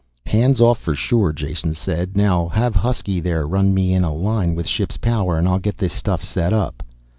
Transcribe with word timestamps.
"Hands 0.25 0.59
off 0.59 0.79
for 0.79 0.95
sure," 0.95 1.31
Jason 1.31 1.75
said. 1.75 2.17
"Now 2.17 2.47
have 2.47 2.73
Husky 2.73 3.19
there 3.19 3.45
run 3.45 3.71
me 3.71 3.93
in 3.93 4.03
a 4.03 4.11
line 4.11 4.55
with 4.55 4.65
ship's 4.65 4.97
power 4.97 5.37
and 5.37 5.47
I'll 5.47 5.59
get 5.59 5.77
this 5.77 5.93
stuff 5.93 6.23
set 6.23 6.53
up." 6.53 6.81